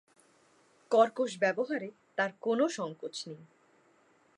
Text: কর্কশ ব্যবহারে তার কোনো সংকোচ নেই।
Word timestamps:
কর্কশ 0.91 1.31
ব্যবহারে 1.39 1.89
তার 2.17 2.31
কোনো 2.41 2.65
সংকোচ 2.69 3.15
নেই। 3.27 3.41